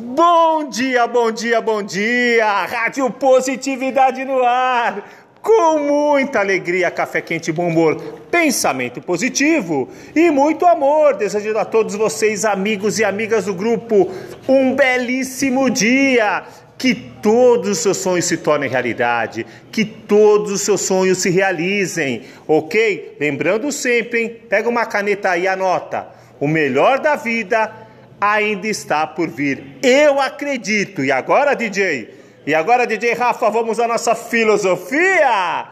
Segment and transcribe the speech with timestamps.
[0.00, 2.66] Bom dia, bom dia, bom dia!
[2.66, 5.02] Rádio Positividade no ar!
[5.42, 7.96] Com muita alegria, café quente bom humor,
[8.30, 11.16] pensamento positivo e muito amor.
[11.16, 14.08] Desejando a todos vocês, amigos e amigas do grupo,
[14.48, 16.44] um belíssimo dia.
[16.76, 22.22] Que todos os seus sonhos se tornem realidade, que todos os seus sonhos se realizem,
[22.46, 23.16] ok?
[23.18, 24.36] Lembrando sempre, hein?
[24.48, 26.06] Pega uma caneta aí e anota.
[26.38, 27.87] O melhor da vida
[28.20, 29.78] ainda está por vir.
[29.82, 31.04] Eu acredito.
[31.04, 32.16] E agora, DJ?
[32.46, 35.66] E agora, DJ Rafa, vamos à nossa filosofia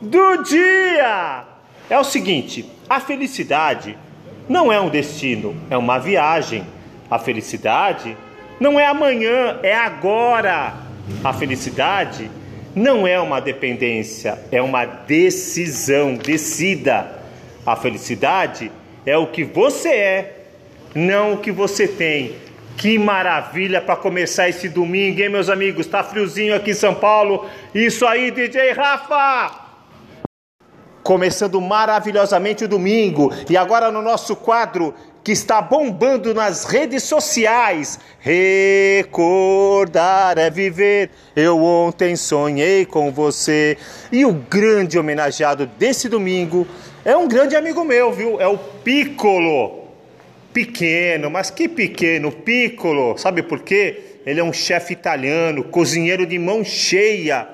[0.00, 1.44] do dia.
[1.88, 3.96] É o seguinte: a felicidade
[4.48, 6.66] não é um destino, é uma viagem.
[7.10, 8.16] A felicidade
[8.58, 10.74] não é amanhã, é agora.
[11.22, 12.30] A felicidade
[12.74, 16.14] não é uma dependência, é uma decisão.
[16.14, 17.22] Decida.
[17.64, 18.70] A felicidade
[19.04, 20.35] é o que você é,
[20.96, 22.36] não o que você tem.
[22.76, 25.86] Que maravilha para começar esse domingo, hein, meus amigos?
[25.86, 27.46] Tá friozinho aqui em São Paulo.
[27.74, 29.66] Isso aí, DJ Rafa!
[31.02, 33.32] Começando maravilhosamente o domingo.
[33.48, 37.98] E agora no nosso quadro que está bombando nas redes sociais.
[38.20, 39.18] Recordar
[40.38, 41.10] é viver.
[41.34, 43.78] Eu ontem sonhei com você.
[44.12, 46.66] E o grande homenageado desse domingo
[47.04, 48.40] é um grande amigo meu, viu?
[48.40, 49.85] É o Piccolo.
[50.56, 53.18] Pequeno, mas que pequeno, Piccolo.
[53.18, 54.20] Sabe por quê?
[54.24, 57.46] Ele é um chefe italiano, cozinheiro de mão cheia.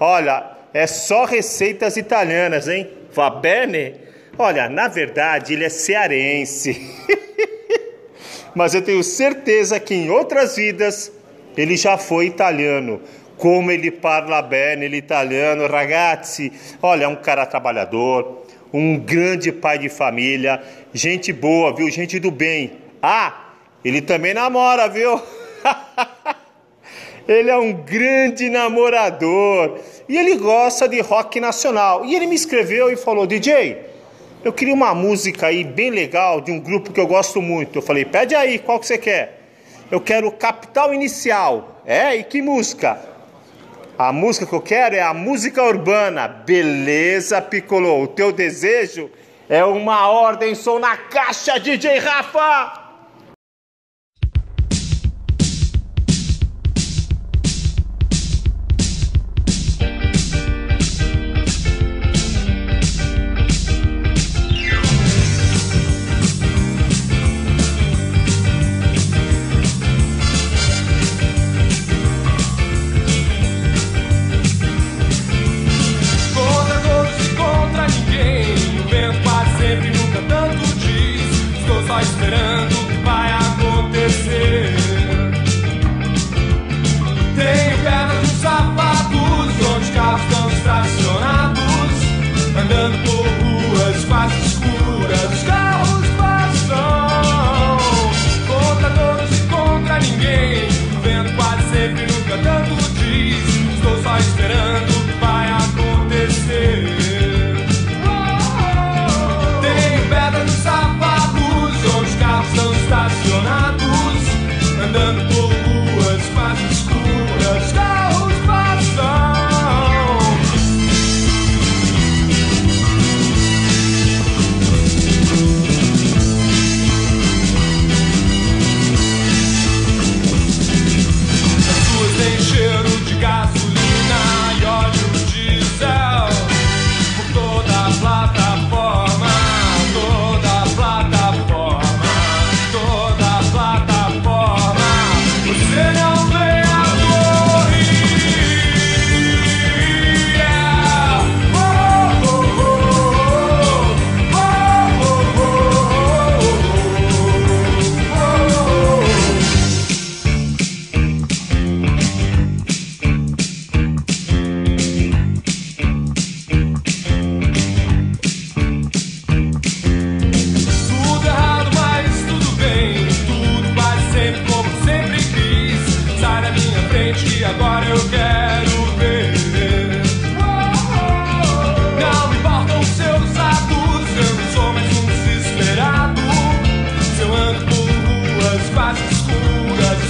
[0.00, 2.90] Olha, é só receitas italianas, hein?
[3.14, 3.94] Va bene?
[4.36, 6.84] Olha, na verdade ele é cearense.
[8.56, 11.12] Mas eu tenho certeza que em outras vidas
[11.56, 13.00] ele já foi italiano.
[13.36, 16.52] Como ele parla bene, ele italiano, ragazzi.
[16.82, 21.90] Olha, é um cara trabalhador, um grande pai de família, gente boa, viu?
[21.90, 22.72] Gente do bem.
[23.02, 23.52] Ah,
[23.84, 25.20] ele também namora, viu?
[27.26, 32.04] ele é um grande namorador e ele gosta de rock nacional.
[32.04, 33.78] E ele me escreveu e falou: DJ,
[34.44, 37.78] eu queria uma música aí bem legal de um grupo que eu gosto muito.
[37.78, 39.38] Eu falei: pede aí, qual que você quer?
[39.90, 41.82] Eu quero Capital Inicial.
[41.86, 42.98] É, e que música?
[43.98, 46.28] A música que eu quero é a música urbana.
[46.28, 48.00] Beleza, Piccolo.
[48.00, 49.10] O teu desejo
[49.48, 50.54] é uma ordem.
[50.54, 52.77] Sou na caixa, DJ Rafa.
[82.48, 84.97] esperando vai acontecer.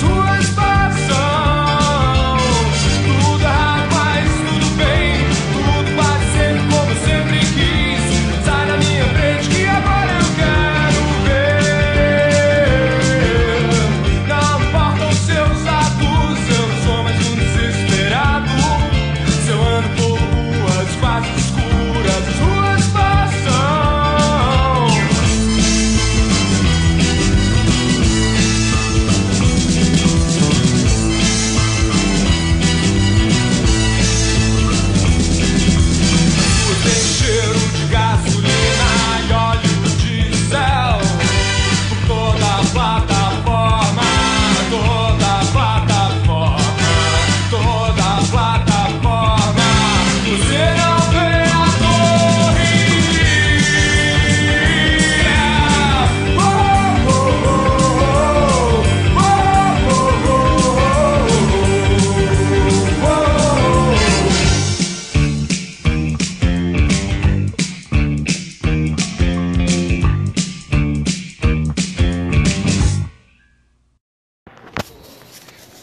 [0.01, 0.18] Seus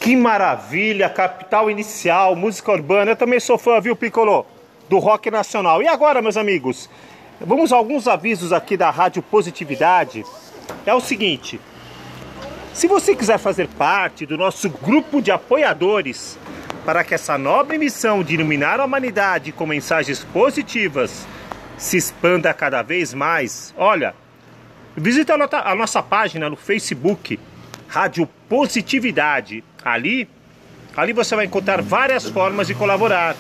[0.06, 3.10] Que maravilha, capital inicial, música urbana.
[3.10, 4.46] Eu também sou fã, viu, Piccolo?
[4.88, 5.82] Do rock nacional.
[5.82, 6.88] E agora, meus amigos,
[7.42, 10.24] vamos a alguns avisos aqui da Rádio Positividade.
[10.86, 11.60] É o seguinte:
[12.72, 16.38] se você quiser fazer parte do nosso grupo de apoiadores
[16.86, 21.26] para que essa nobre missão de iluminar a humanidade com mensagens positivas
[21.80, 24.14] se expanda cada vez mais, olha,
[24.96, 27.40] visita a nossa página no Facebook,
[27.88, 29.64] Rádio Positividade.
[29.84, 30.28] Ali,
[30.96, 33.36] ali você vai encontrar várias formas de colaborar.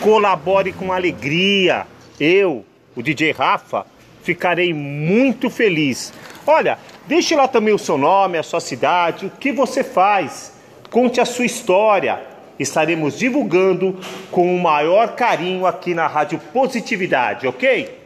[0.00, 1.86] Colabore com alegria.
[2.18, 2.64] Eu,
[2.94, 3.86] o DJ Rafa,
[4.22, 6.12] ficarei muito feliz.
[6.46, 10.52] Olha, deixe lá também o seu nome, a sua cidade, o que você faz.
[10.90, 13.98] Conte a sua história estaremos divulgando
[14.30, 17.96] com o maior carinho aqui na Rádio Positividade, ok?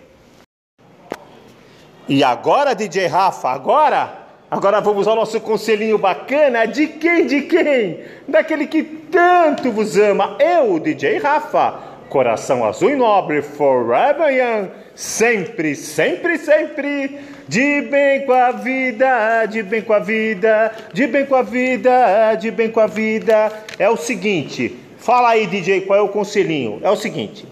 [2.09, 4.22] E agora, DJ Rafa, agora?
[4.53, 6.67] Agora vamos ao nosso conselhinho bacana.
[6.67, 7.27] De quem?
[7.27, 8.01] De quem?
[8.29, 10.37] Daquele que tanto vos ama.
[10.39, 11.73] Eu, DJ Rafa.
[12.11, 14.69] Coração azul e nobre, forever young.
[14.95, 17.19] Sempre, sempre, sempre.
[17.49, 22.35] De bem com a vida, de bem com a vida, de bem com a vida,
[22.35, 23.51] de bem com a vida.
[23.79, 26.79] É o seguinte, fala aí, DJ, qual é o conselhinho?
[26.83, 27.47] É o seguinte: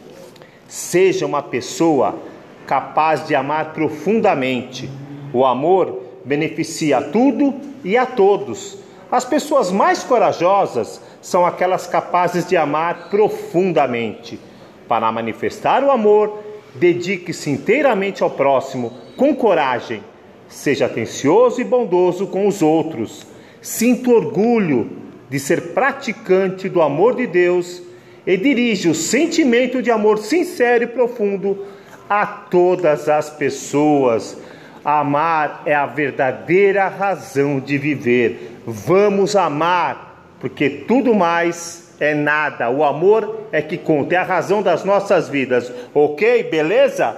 [0.68, 2.18] seja uma pessoa
[2.66, 4.90] capaz de amar profundamente.
[5.32, 8.78] O amor beneficia a tudo e a todos.
[9.10, 14.38] As pessoas mais corajosas são aquelas capazes de amar profundamente.
[14.86, 16.38] Para manifestar o amor,
[16.74, 20.02] dedique-se inteiramente ao próximo com coragem.
[20.48, 23.26] Seja atencioso e bondoso com os outros.
[23.60, 24.90] Sinta orgulho
[25.28, 27.82] de ser praticante do amor de Deus
[28.26, 31.66] e dirige o sentimento de amor sincero e profundo
[32.08, 34.36] a todas as pessoas.
[34.84, 38.60] Amar é a verdadeira razão de viver.
[38.66, 42.70] Vamos amar, porque tudo mais é nada.
[42.70, 45.70] O amor é que conta, é a razão das nossas vidas.
[45.94, 46.44] Ok?
[46.44, 47.16] Beleza?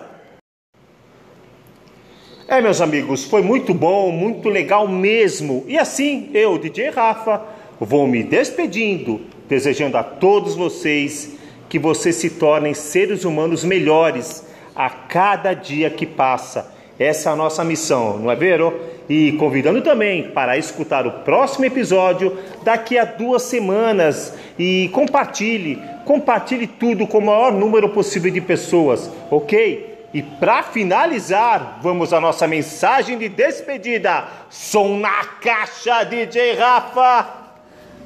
[2.48, 5.64] É, meus amigos, foi muito bom, muito legal mesmo.
[5.66, 7.42] E assim, eu, DJ Rafa,
[7.80, 11.38] vou me despedindo, desejando a todos vocês
[11.68, 16.70] que vocês se tornem seres humanos melhores a cada dia que passa.
[16.98, 18.78] Essa é a nossa missão, não é vero?
[19.08, 24.34] E convidando também para escutar o próximo episódio daqui a duas semanas.
[24.58, 29.92] E compartilhe, compartilhe tudo com o maior número possível de pessoas, ok?
[30.14, 34.24] E para finalizar, vamos à nossa mensagem de despedida.
[34.50, 37.28] Som na caixa, DJ Rafa.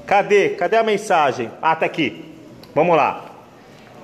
[0.07, 0.51] Cadê?
[0.51, 1.51] Cadê a mensagem?
[1.61, 2.25] Ah, tá aqui.
[2.73, 3.25] Vamos lá.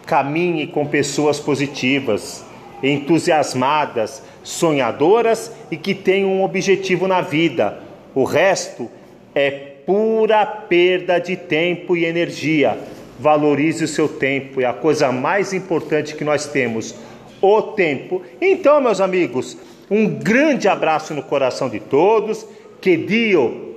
[0.04, 2.44] Caminhe com pessoas positivas,
[2.82, 7.78] entusiasmadas, sonhadoras e que têm um objetivo na vida.
[8.14, 8.90] O resto
[9.34, 12.78] é pura perda de tempo e energia.
[13.18, 16.94] Valorize o seu tempo, é a coisa mais importante que nós temos
[17.40, 18.22] o tempo.
[18.40, 19.56] Então, meus amigos,
[19.90, 22.46] um grande abraço no coração de todos.
[22.80, 23.76] Que Dio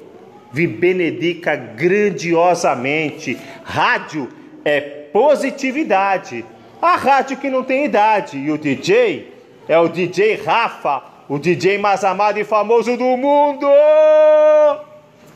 [0.52, 3.38] vi benedica grandiosamente.
[3.64, 4.30] Rádio
[4.64, 6.46] é positividade.
[6.82, 8.38] A rádio que não tem idade.
[8.38, 9.35] E o DJ
[9.68, 13.68] é o DJ Rafa, o DJ mais amado e famoso do mundo.